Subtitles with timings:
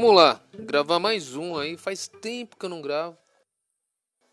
[0.00, 1.76] Vamos lá, gravar mais um aí.
[1.76, 3.18] Faz tempo que eu não gravo.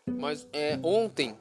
[0.08, 1.36] Mas é, ontem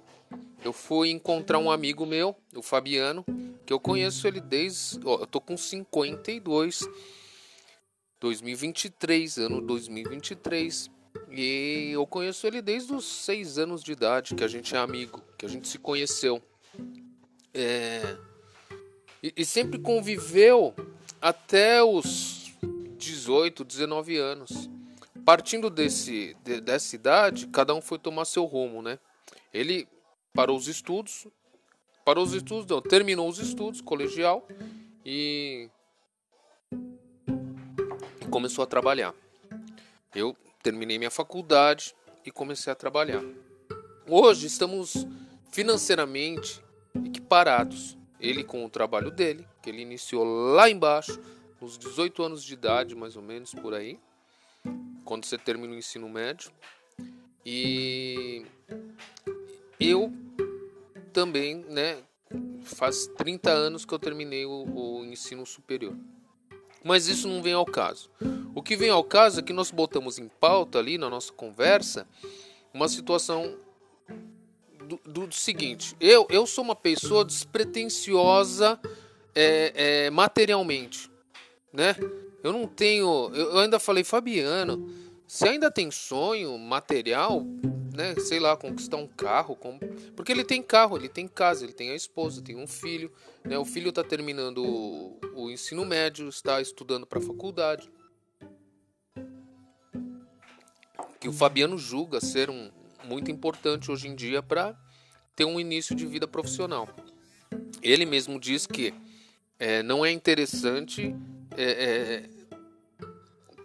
[0.63, 3.23] eu fui encontrar um amigo meu, o Fabiano,
[3.67, 4.99] que eu conheço ele desde.
[5.05, 6.89] Ó, eu tô com 52.
[8.19, 10.89] 2023, ano 2023.
[11.29, 15.21] E eu conheço ele desde os 6 anos de idade, que a gente é amigo,
[15.37, 16.41] que a gente se conheceu.
[17.53, 18.17] É,
[19.21, 20.73] e, e sempre conviveu
[21.21, 22.34] até os
[23.25, 24.69] 18, 19 anos.
[25.25, 28.99] Partindo desse, de, dessa idade, cada um foi tomar seu rumo, né?
[29.51, 29.87] Ele
[30.31, 31.27] parou os estudos,
[32.03, 34.47] parou os estudos, não, terminou os estudos, colegial,
[35.03, 35.69] e,
[38.21, 39.15] e começou a trabalhar.
[40.13, 43.23] Eu terminei minha faculdade e comecei a trabalhar.
[44.07, 45.07] Hoje estamos
[45.51, 46.61] financeiramente
[47.03, 47.97] equiparados.
[48.19, 51.19] Ele com o trabalho dele, que ele iniciou lá embaixo,
[51.61, 53.99] nos 18 anos de idade, mais ou menos por aí,
[55.03, 56.51] quando você termina o ensino médio.
[57.45, 58.45] E
[59.79, 60.11] eu
[61.13, 61.97] também, né,
[62.63, 65.95] faz 30 anos que eu terminei o, o ensino superior.
[66.83, 68.09] Mas isso não vem ao caso.
[68.53, 72.07] O que vem ao caso é que nós botamos em pauta ali na nossa conversa
[72.73, 73.57] uma situação
[74.85, 78.79] do, do, seguinte: eu, eu sou uma pessoa despretensiosa
[79.33, 81.09] é, é, materialmente,
[81.75, 81.95] né?
[82.43, 83.31] Eu não tenho.
[83.33, 84.89] Eu, ainda falei, Fabiano,
[85.27, 87.43] você ainda tem sonho material,
[87.93, 88.15] né?
[88.19, 89.57] Sei lá, conquistar um carro,
[90.15, 93.11] porque ele tem carro, ele tem casa, ele tem a esposa, tem um filho,
[93.43, 93.57] né?
[93.57, 97.89] O filho está terminando o, o ensino médio, está estudando para a faculdade.
[101.19, 102.69] Que o Fabiano julga ser um,
[103.03, 104.77] muito importante hoje em dia para
[105.35, 106.87] ter um início de vida profissional.
[107.81, 108.93] Ele mesmo diz que
[109.57, 111.15] é, não é interessante
[111.57, 112.29] é, é,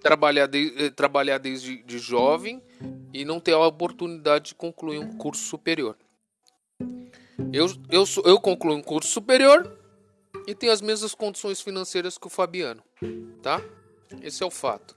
[0.00, 2.62] trabalhar, de, é, trabalhar desde de jovem
[3.12, 5.96] e não ter a oportunidade de concluir um curso superior.
[7.52, 9.76] Eu, eu, eu concluí um curso superior
[10.46, 12.82] e tenho as mesmas condições financeiras que o Fabiano,
[13.42, 13.60] tá?
[14.22, 14.96] Esse é o fato.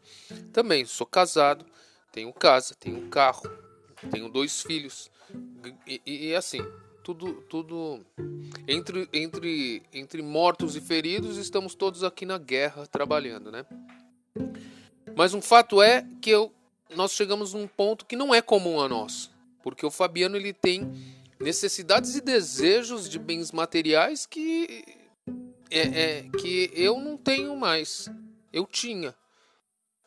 [0.52, 1.66] Também sou casado,
[2.12, 3.50] tenho casa, tenho carro,
[4.12, 5.10] tenho dois filhos.
[5.88, 6.62] E, e, e, assim,
[7.04, 8.00] tudo, tudo
[8.68, 13.66] entre, entre, entre mortos e feridos, estamos todos aqui na guerra trabalhando, né?
[15.16, 16.52] Mas um fato é que eu,
[16.96, 19.30] nós chegamos num ponto que não é comum a nós,
[19.62, 20.92] porque o Fabiano ele tem
[21.40, 24.86] necessidades e desejos de bens materiais que
[25.70, 28.10] é, é que eu não tenho mais.
[28.52, 29.14] Eu tinha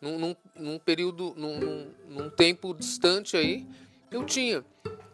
[0.00, 3.66] num, num, num período, num, num, num tempo distante aí,
[4.10, 4.64] eu tinha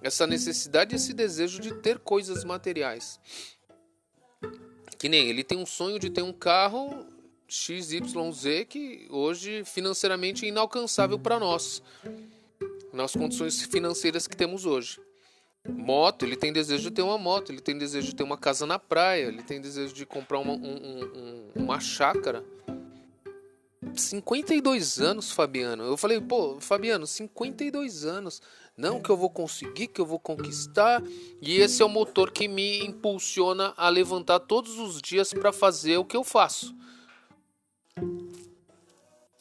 [0.03, 3.21] essa necessidade, esse desejo de ter coisas materiais.
[4.99, 7.07] Que nem ele tem um sonho de ter um carro
[7.49, 11.83] XYZ que hoje financeiramente é inalcançável para nós,
[12.93, 15.01] nas condições financeiras que temos hoje.
[15.69, 18.67] Moto, ele tem desejo de ter uma moto, ele tem desejo de ter uma casa
[18.67, 22.45] na praia, ele tem desejo de comprar uma, um, um, uma chácara.
[23.95, 25.85] 52 anos, Fabiano.
[25.85, 28.41] Eu falei, pô, Fabiano, 52 anos.
[28.77, 31.03] Não, que eu vou conseguir, que eu vou conquistar.
[31.41, 35.99] E esse é o motor que me impulsiona a levantar todos os dias para fazer
[35.99, 36.75] o que eu faço.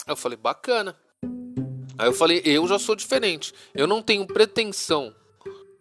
[0.07, 0.97] Eu falei, bacana.
[1.97, 3.53] Aí eu falei, eu já sou diferente.
[3.73, 5.15] Eu não tenho pretensão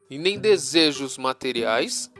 [0.09, 2.11] e nem desejos materiais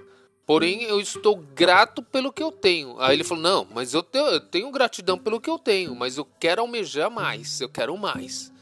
[0.51, 3.01] Porém, eu estou grato pelo que eu tenho.
[3.01, 6.17] Aí ele falou: Não, mas eu tenho, eu tenho gratidão pelo que eu tenho, mas
[6.17, 8.53] eu quero almejar mais, eu quero mais.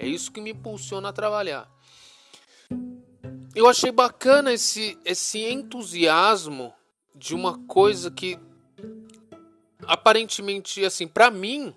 [0.00, 1.70] É isso que me impulsiona a trabalhar.
[3.58, 6.72] Eu achei bacana esse, esse entusiasmo
[7.12, 8.38] de uma coisa que
[9.82, 11.74] aparentemente, assim, para mim,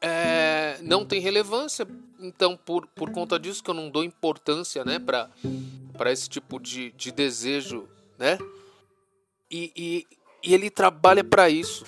[0.00, 1.84] é, não tem relevância.
[2.20, 6.92] Então, por, por conta disso que eu não dou importância, né, para esse tipo de,
[6.92, 8.38] de desejo, né?
[9.50, 10.06] E, e,
[10.40, 11.84] e ele trabalha para isso.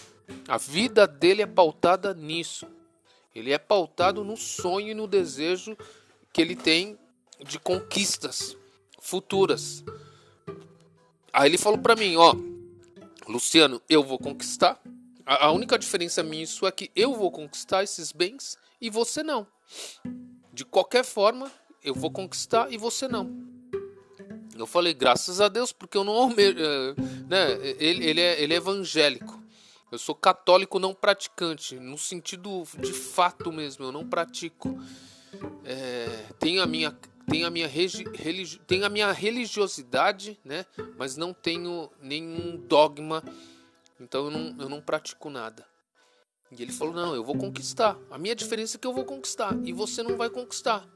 [0.48, 2.66] A vida dele é pautada nisso.
[3.32, 5.78] Ele é pautado no sonho e no desejo
[6.32, 6.98] que ele tem
[7.46, 8.58] de conquistas
[9.00, 9.84] futuras.
[11.32, 12.34] Aí ele falou para mim, ó,
[13.28, 14.80] Luciano, eu vou conquistar.
[15.24, 19.22] A, a única diferença minha isso é que eu vou conquistar esses bens e você
[19.22, 19.46] não.
[20.52, 21.50] De qualquer forma,
[21.82, 23.48] eu vou conquistar e você não.
[24.56, 26.30] Eu falei, graças a Deus, porque eu não.
[26.36, 26.94] Eh,
[27.28, 27.52] né?
[27.78, 29.40] Ele, ele, é, ele é evangélico.
[29.90, 34.78] Eu sou católico não praticante, no sentido de fato mesmo, eu não pratico.
[35.64, 36.96] É, tenho a minha,
[37.30, 40.66] tenho a minha, religi, tenho a minha religiosidade, né?
[40.98, 43.22] mas não tenho nenhum dogma,
[44.00, 45.64] então eu não, eu não pratico nada.
[46.50, 47.96] E ele falou: Não, eu vou conquistar.
[48.10, 49.56] A minha diferença é que eu vou conquistar.
[49.64, 50.86] E você não vai conquistar.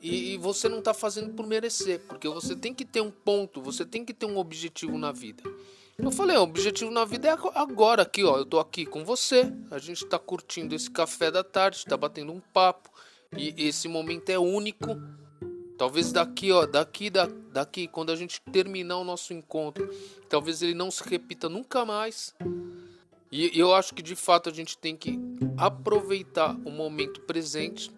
[0.00, 2.00] E, e você não está fazendo por merecer.
[2.00, 5.42] Porque você tem que ter um ponto, você tem que ter um objetivo na vida.
[5.96, 8.36] Eu falei: O objetivo na vida é agora, aqui, ó.
[8.36, 9.52] Eu tô aqui com você.
[9.70, 12.90] A gente está curtindo esse café da tarde, está batendo um papo.
[13.36, 14.96] E esse momento é único.
[15.78, 19.88] Talvez daqui, ó, daqui, da, daqui, quando a gente terminar o nosso encontro,
[20.28, 22.34] talvez ele não se repita nunca mais.
[23.30, 25.20] E eu acho que de fato a gente tem que
[25.56, 27.92] aproveitar o momento presente.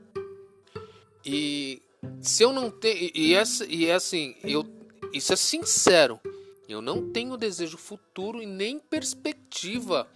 [1.25, 1.81] E
[2.21, 3.11] se eu não tenho.
[3.15, 4.63] E, essa, e é assim, eu,
[5.11, 6.21] isso é sincero.
[6.69, 10.07] Eu não tenho desejo futuro e nem perspectiva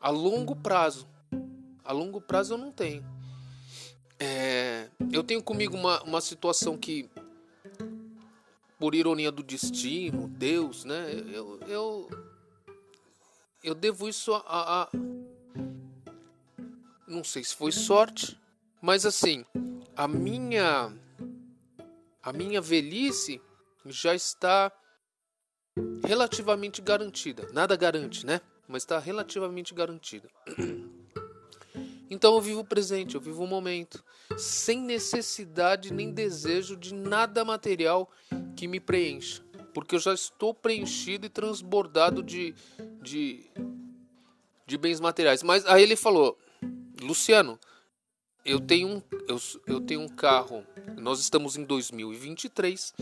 [0.00, 1.08] a longo prazo.
[1.84, 3.04] A longo prazo eu não tenho.
[4.22, 7.08] É, eu tenho comigo uma, uma situação que,
[8.78, 11.10] por ironia do destino, Deus, né?
[11.32, 12.10] Eu, eu,
[13.64, 14.88] eu devo isso a, a,
[17.08, 18.38] não sei se foi sorte,
[18.82, 19.42] mas assim,
[19.96, 20.94] a minha
[22.22, 23.40] a minha velhice
[23.86, 24.70] já está
[26.04, 27.48] relativamente garantida.
[27.52, 28.42] Nada garante, né?
[28.68, 30.28] Mas está relativamente garantida.
[32.10, 34.04] Então eu vivo o presente, eu vivo o momento,
[34.36, 38.10] sem necessidade nem desejo de nada material
[38.56, 39.40] que me preencha,
[39.72, 42.52] porque eu já estou preenchido e transbordado de,
[43.00, 43.48] de,
[44.66, 45.44] de bens materiais.
[45.44, 46.36] Mas aí ele falou,
[47.00, 47.58] Luciano,
[48.44, 50.66] eu tenho um, eu, eu tenho um carro,
[50.96, 52.92] nós estamos em 2023,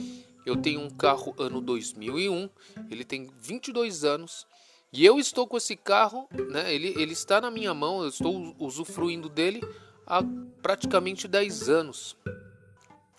[0.44, 2.50] eu tenho um carro ano 2001,
[2.90, 4.46] ele tem 22 anos
[4.92, 6.72] e eu estou com esse carro, né?
[6.74, 9.60] Ele, ele está na minha mão, eu estou usufruindo dele
[10.06, 10.22] há
[10.62, 12.16] praticamente 10 anos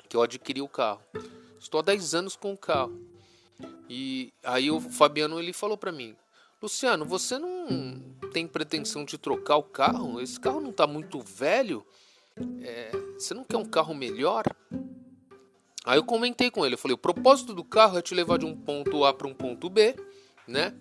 [0.07, 1.01] que eu adquiri o carro.
[1.59, 2.99] Estou há 10 anos com o carro.
[3.87, 6.15] E aí o Fabiano ele falou para mim:
[6.61, 8.01] "Luciano, você não
[8.33, 10.19] tem pretensão de trocar o carro?
[10.19, 11.85] Esse carro não está muito velho?
[12.61, 14.43] É, você não quer um carro melhor?"
[15.85, 18.45] Aí eu comentei com ele, eu falei: "O propósito do carro é te levar de
[18.45, 19.95] um ponto A para um ponto B,
[20.47, 20.73] né?"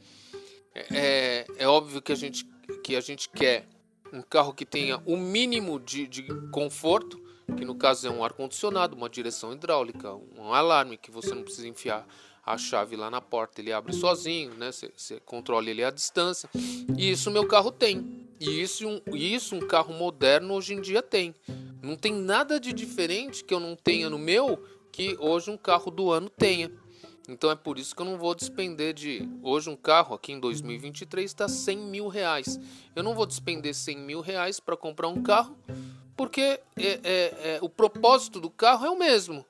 [0.91, 2.45] É, é óbvio que a, gente,
[2.83, 3.67] que a gente quer
[4.13, 7.21] um carro que tenha o mínimo de, de conforto,
[7.57, 11.69] que no caso é um ar-condicionado, uma direção hidráulica, um alarme que você não precisa
[11.69, 12.07] enfiar
[12.45, 14.71] a chave lá na porta, ele abre sozinho, né?
[14.73, 16.49] Você controla ele à distância.
[16.97, 18.27] E isso meu carro tem.
[18.41, 21.35] E isso um, isso um carro moderno hoje em dia tem.
[21.83, 25.91] Não tem nada de diferente que eu não tenha no meu que hoje um carro
[25.91, 26.73] do ano tenha.
[27.29, 29.29] Então é por isso que eu não vou despender de.
[29.43, 32.59] Hoje um carro aqui em 2023 está 100 mil reais.
[32.97, 35.57] Eu não vou despender 100 mil reais para comprar um carro,
[36.17, 39.45] porque é, é, é, o propósito do carro é o mesmo.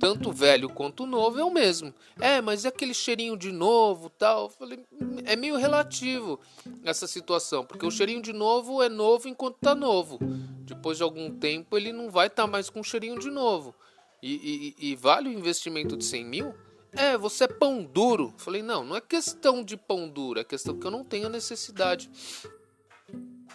[0.00, 1.94] Tanto velho quanto novo é o mesmo.
[2.18, 4.48] É, mas é aquele cheirinho de novo tal.
[4.48, 4.82] falei,
[5.26, 6.40] é meio relativo
[6.82, 10.18] essa situação, porque o cheirinho de novo é novo enquanto está novo.
[10.62, 13.74] Depois de algum tempo ele não vai estar tá mais com cheirinho de novo.
[14.22, 16.54] E, e, e vale o investimento de 100 mil?
[16.92, 18.34] É, você é pão duro.
[18.36, 22.10] Falei, não, não é questão de pão duro, é questão que eu não tenho necessidade.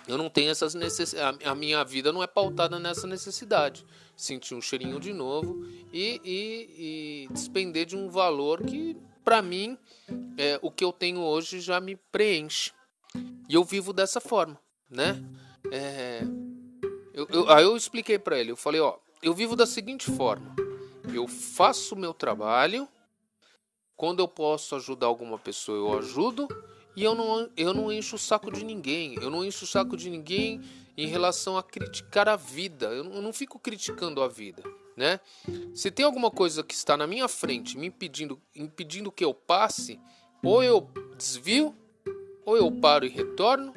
[0.07, 1.45] Eu não tenho essas necessidades.
[1.45, 3.85] A minha vida não é pautada nessa necessidade.
[4.15, 9.77] Sentir um cheirinho de novo e, e, e despender de um valor que, para mim,
[10.38, 12.71] é, o que eu tenho hoje já me preenche.
[13.49, 14.59] E eu vivo dessa forma,
[14.89, 15.24] né?
[15.71, 16.21] É,
[17.13, 18.51] eu, eu, aí eu expliquei para ele.
[18.51, 20.55] Eu falei, ó, eu vivo da seguinte forma.
[21.13, 22.88] Eu faço o meu trabalho
[23.97, 26.47] quando eu posso ajudar alguma pessoa, eu ajudo.
[26.95, 29.15] E eu não, eu não encho o saco de ninguém.
[29.21, 30.61] Eu não encho o saco de ninguém
[30.97, 32.87] em relação a criticar a vida.
[32.87, 34.63] Eu não, eu não fico criticando a vida.
[34.95, 35.19] Né?
[35.73, 39.99] Se tem alguma coisa que está na minha frente me impedindo, impedindo que eu passe,
[40.41, 41.75] ou eu desvio,
[42.45, 43.73] ou eu paro e retorno,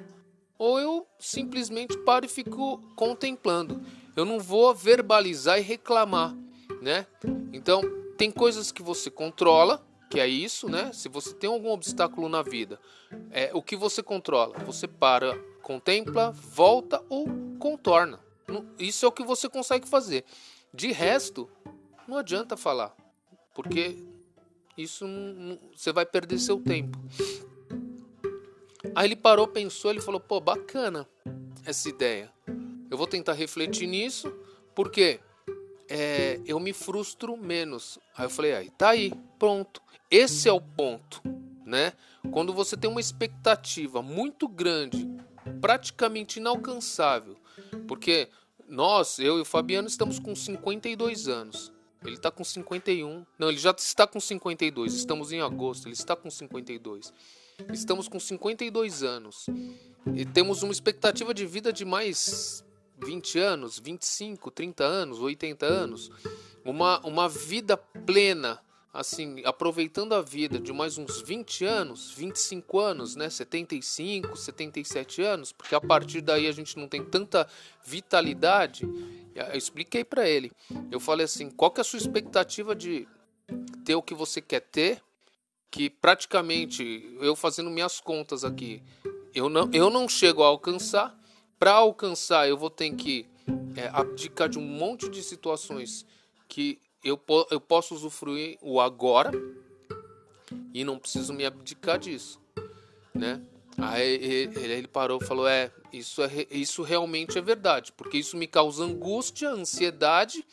[0.57, 3.81] ou eu simplesmente paro e fico contemplando.
[4.15, 6.37] Eu não vou verbalizar e reclamar,
[6.83, 7.07] né?
[7.53, 7.83] Então,
[8.17, 10.93] tem coisas que você controla que é isso, né?
[10.93, 12.81] Se você tem algum obstáculo na vida,
[13.31, 14.59] é o que você controla.
[14.61, 17.27] Você para, contempla, volta ou
[17.59, 18.21] contorna.
[18.79, 20.25] Isso é o que você consegue fazer.
[20.73, 21.49] De resto,
[22.07, 22.97] não adianta falar,
[23.55, 23.97] porque
[24.77, 25.07] isso
[25.77, 26.99] você vai perder seu tempo.
[28.95, 31.07] Aí ele parou, pensou, ele falou: "Pô, bacana
[31.65, 32.33] essa ideia.
[32.91, 34.33] Eu vou tentar refletir nisso,
[34.75, 35.21] porque
[35.89, 37.99] é, eu me frustro menos.
[38.17, 39.81] Aí eu falei: aí, tá aí, pronto.
[40.11, 41.23] Esse é o ponto,
[41.65, 41.93] né?
[42.31, 45.09] Quando você tem uma expectativa muito grande,
[45.61, 47.37] praticamente inalcançável,
[47.87, 48.29] porque
[48.69, 51.73] nós, eu e o Fabiano, estamos com 52 anos.
[52.05, 53.27] Ele está com 51.
[53.39, 54.95] Não, ele já está com 52.
[54.95, 55.87] Estamos em agosto.
[55.87, 57.13] Ele está com 52.
[57.73, 59.47] Estamos com 52 anos.
[60.15, 62.65] e temos uma expectativa de vida de mais
[63.05, 66.11] 20 anos, 25, 30 anos, 80 anos,
[66.65, 68.61] uma, uma vida plena,
[68.93, 75.53] assim, aproveitando a vida de mais uns 20 anos, 25 anos, né, 75, 77 anos,
[75.53, 77.49] porque a partir daí a gente não tem tanta
[77.85, 78.89] vitalidade.
[79.35, 80.51] Eu expliquei para ele.
[80.91, 83.07] Eu falei assim: "Qual que é a sua expectativa de
[83.85, 85.01] ter o que você quer ter?"
[85.71, 88.83] Que praticamente eu fazendo minhas contas aqui,
[89.35, 91.17] eu não, eu não chego a alcançar.
[91.59, 93.27] Para alcançar, eu vou ter que
[93.77, 96.07] é, abdicar de um monte de situações
[96.49, 99.31] que eu, eu posso usufruir o agora
[100.73, 102.41] e não preciso me abdicar disso,
[103.15, 103.41] né?
[103.77, 108.37] Aí ele, ele parou e falou: É, isso, é, isso realmente é verdade, porque isso
[108.37, 110.45] me causa angústia, ansiedade,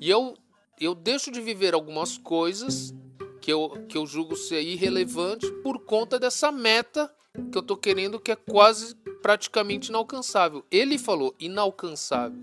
[0.00, 0.36] e eu,
[0.80, 2.94] eu deixo de viver algumas coisas
[3.40, 7.12] que eu, que eu julgo ser irrelevante por conta dessa meta
[7.50, 10.64] que eu tô querendo, que é quase praticamente inalcançável.
[10.70, 12.42] Ele falou inalcançável.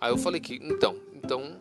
[0.00, 1.60] Aí eu falei que, então, então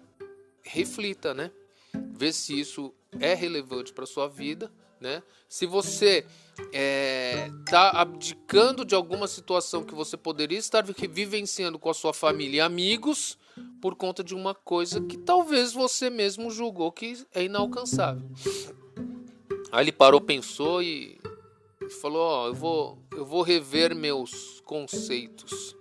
[0.63, 1.51] reflita, né?
[1.93, 5.21] Vê se isso é relevante para sua vida, né?
[5.47, 6.25] Se você
[6.57, 12.57] está é, abdicando de alguma situação que você poderia estar vivenciando com a sua família
[12.57, 13.37] e amigos
[13.81, 18.27] por conta de uma coisa que talvez você mesmo julgou que é inalcançável.
[19.71, 21.19] Aí ele parou, pensou e
[22.01, 25.75] falou: Ó, oh, eu, vou, eu vou rever meus conceitos.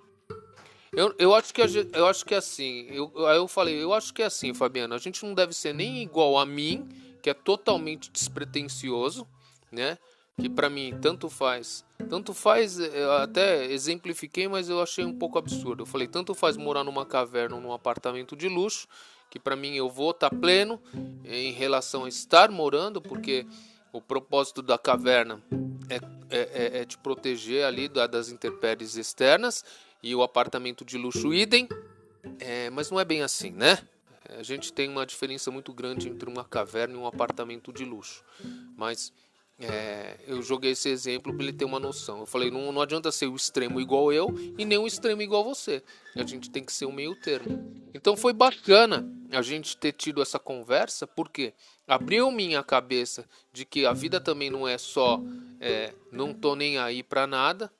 [0.90, 1.60] Eu, eu, acho que
[1.92, 2.86] eu acho que é assim.
[2.88, 4.94] Eu, aí eu falei, eu acho que é assim, Fabiano.
[4.94, 6.88] A gente não deve ser nem igual a mim,
[7.22, 9.28] que é totalmente despretensioso,
[9.70, 9.98] né?
[10.40, 11.84] Que para mim tanto faz.
[12.08, 12.78] Tanto faz,
[13.22, 15.82] até exemplifiquei, mas eu achei um pouco absurdo.
[15.82, 18.88] Eu falei, tanto faz morar numa caverna ou num apartamento de luxo,
[19.30, 20.80] que para mim eu vou estar tá pleno
[21.22, 23.46] em relação a estar morando, porque
[23.96, 25.42] o propósito da caverna
[25.88, 25.96] é,
[26.28, 29.64] é, é, é te proteger ali das intempéries externas
[30.02, 31.68] e o apartamento de luxo idem,
[32.38, 33.78] é, mas não é bem assim, né?
[34.38, 38.24] A gente tem uma diferença muito grande entre uma caverna e um apartamento de luxo,
[38.76, 39.12] mas
[39.58, 42.20] é, eu joguei esse exemplo para ele ter uma noção.
[42.20, 45.42] Eu falei, não, não adianta ser o extremo igual eu e nem o extremo igual
[45.42, 45.82] você.
[46.14, 47.72] A gente tem que ser o meio termo.
[47.94, 51.54] Então foi bacana a gente ter tido essa conversa, porque
[51.88, 55.20] abriu minha cabeça de que a vida também não é só
[55.58, 57.72] é, não tô nem aí para nada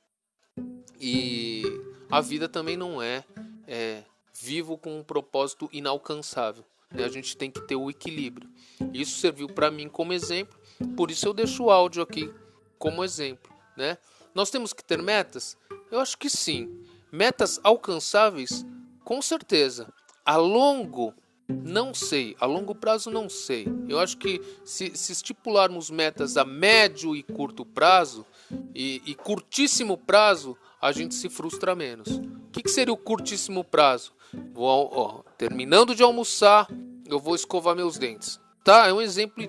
[0.99, 1.63] e
[2.11, 3.23] a vida também não é,
[3.67, 4.03] é
[4.41, 6.65] vivo com um propósito inalcançável.
[6.91, 7.05] Né?
[7.05, 8.49] A gente tem que ter o equilíbrio.
[8.93, 10.56] Isso serviu para mim como exemplo,
[10.97, 12.33] por isso eu deixo o áudio aqui
[12.79, 13.53] como exemplo.
[13.77, 13.99] Né?
[14.35, 15.57] Nós temos que ter metas?
[15.91, 16.85] Eu acho que sim.
[17.11, 18.65] Metas alcançáveis?
[19.05, 19.93] Com certeza.
[20.25, 21.15] A longo
[21.49, 23.67] não sei, a longo prazo não sei.
[23.89, 28.27] Eu acho que se, se estipularmos metas a médio e curto prazo,
[28.75, 32.09] e, e curtíssimo prazo, a gente se frustra menos.
[32.09, 34.13] O que, que seria o curtíssimo prazo?
[34.53, 36.69] Vou, ó, terminando de almoçar,
[37.07, 38.41] eu vou escovar meus dentes.
[38.65, 38.89] Tá?
[38.89, 39.47] É um exemplo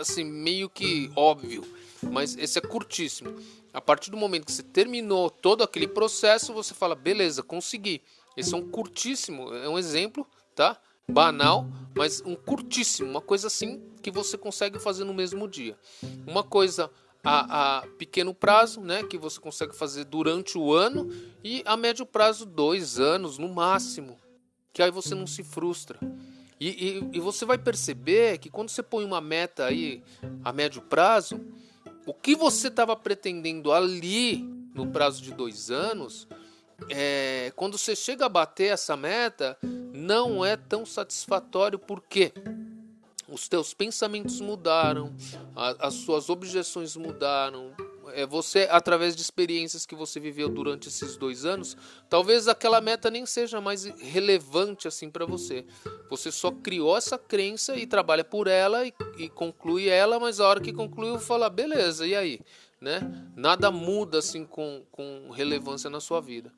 [0.00, 1.64] assim meio que óbvio,
[2.02, 3.34] mas esse é curtíssimo.
[3.72, 8.02] A partir do momento que você terminou todo aquele processo, você fala, beleza, consegui.
[8.36, 10.80] Esse é um curtíssimo, é um exemplo, tá?
[11.08, 15.76] Banal, mas um curtíssimo, uma coisa assim que você consegue fazer no mesmo dia.
[16.26, 16.90] Uma coisa
[17.22, 21.10] a, a, pequeno prazo, né, que você consegue fazer durante o ano,
[21.44, 24.16] e a médio prazo, dois anos no máximo,
[24.72, 25.98] que aí você não se frustra.
[26.60, 30.02] E, e, e você vai perceber que quando você põe uma meta aí
[30.44, 31.40] a médio prazo,
[32.06, 34.38] o que você estava pretendendo ali
[34.74, 36.28] no prazo de dois anos,
[36.90, 41.78] é, quando você chega a bater essa meta, não é tão satisfatório.
[41.78, 42.32] Por quê?
[43.30, 45.14] os teus pensamentos mudaram,
[45.54, 47.72] a, as suas objeções mudaram.
[48.14, 51.76] É você, através de experiências que você viveu durante esses dois anos,
[52.08, 55.64] talvez aquela meta nem seja mais relevante assim para você.
[56.08, 60.48] Você só criou essa crença e trabalha por ela e, e conclui ela, mas a
[60.48, 62.40] hora que concluiu, fala, beleza, e aí?
[62.80, 63.00] né?
[63.36, 66.50] Nada muda assim com, com relevância na sua vida.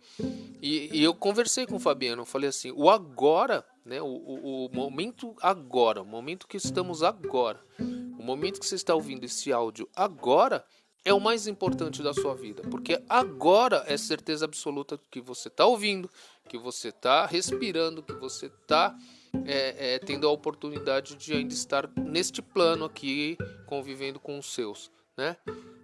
[0.63, 4.01] E, e eu conversei com o Fabiano, falei assim, o agora, né?
[4.01, 8.95] O, o, o, momento agora, o momento que estamos agora, o momento que você está
[8.95, 10.65] ouvindo esse áudio agora
[11.05, 15.67] é o mais importante da sua vida, porque agora é certeza absoluta que você está
[15.67, 16.09] ouvindo,
[16.49, 18.97] que você está respirando, que você está
[19.45, 24.91] é, é, tendo a oportunidade de ainda estar neste plano aqui, convivendo com os seus,
[25.17, 25.37] né?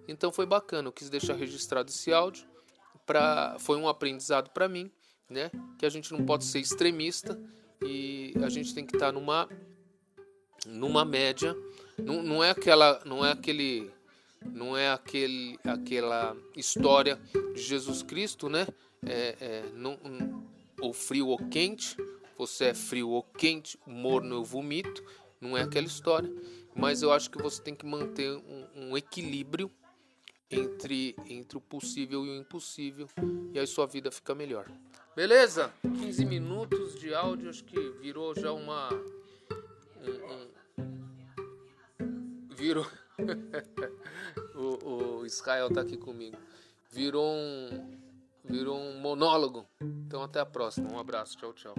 [0.07, 2.47] Então foi bacana, eu quis deixar registrado esse áudio,
[3.05, 4.91] pra, foi um aprendizado para mim,
[5.29, 5.51] né?
[5.79, 7.39] Que a gente não pode ser extremista
[7.83, 9.49] e a gente tem que estar tá numa
[10.67, 11.57] numa média,
[11.97, 13.91] não, não é aquela, não é aquele
[14.45, 17.21] não é aquele, aquela história
[17.55, 18.67] de Jesus Cristo, né?
[19.05, 19.99] É, é, não,
[20.81, 21.97] ou frio ou quente,
[22.37, 25.03] você é frio ou quente, morno eu vomito,
[25.41, 26.31] não é aquela história.
[26.75, 29.71] Mas eu acho que você tem que manter um, um equilíbrio
[30.51, 33.09] entre, entre o possível e o impossível,
[33.53, 34.71] e aí sua vida fica melhor.
[35.15, 35.73] Beleza?
[35.83, 38.89] 15 minutos de áudio, acho que virou já uma.
[40.01, 42.87] Um, um, virou.
[44.55, 46.37] o, o Israel tá aqui comigo.
[46.91, 47.99] Virou um.
[48.45, 49.67] Virou um monólogo.
[49.81, 50.93] Então até a próxima.
[50.93, 51.37] Um abraço.
[51.37, 51.75] Tchau, tchau.